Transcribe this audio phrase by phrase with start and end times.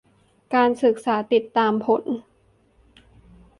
[0.55, 2.03] การศึกษาติดตามผล